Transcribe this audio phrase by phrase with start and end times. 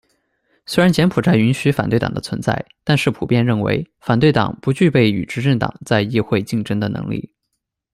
[0.65, 7.31] 虽然柬埔寨允许反对党的存在，但是普遍认为反对党不具备与执政党在议会竞争的能力。